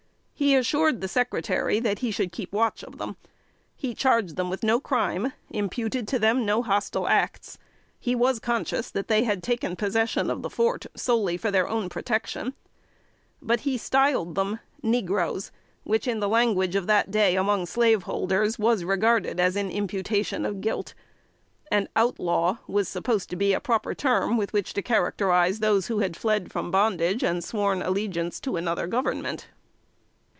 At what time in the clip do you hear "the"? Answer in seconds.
1.01-1.07, 10.41-10.49, 16.21-16.27